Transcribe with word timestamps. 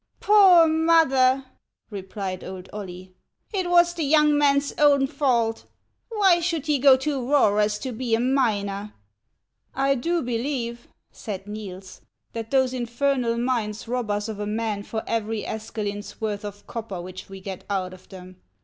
''Poor 0.19 0.67
mother!" 0.67 1.45
replied 1.91 2.43
old 2.43 2.67
Oily, 2.73 3.13
"it 3.53 3.69
was 3.69 3.93
the 3.93 4.01
young 4.03 4.35
man's 4.35 4.73
own 4.79 5.05
fault. 5.05 5.65
Why 6.09 6.39
should 6.39 6.65
he 6.65 6.79
go 6.79 6.97
to 6.97 7.19
Eoeraas 7.19 7.79
to 7.81 7.91
be 7.91 8.15
a 8.15 8.19
miner?" 8.19 8.95
"I 9.75 9.93
do 9.93 10.23
believe," 10.23 10.87
said 11.11 11.45
Niels, 11.45 12.01
"that 12.33 12.49
those 12.49 12.73
infernal 12.73 13.37
mines 13.37 13.87
rob 13.87 14.09
us 14.09 14.27
of 14.27 14.39
a 14.39 14.47
man 14.47 14.81
for 14.81 15.03
every 15.05 15.43
escalin's 15.43 16.13
l 16.13 16.17
worth 16.21 16.45
of 16.45 16.65
copper 16.65 16.99
which 16.99 17.29
we 17.29 17.39
get 17.39 17.63
out 17.69 17.93
of 17.93 18.09
them. 18.09 18.41